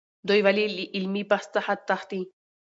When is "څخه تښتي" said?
1.55-2.21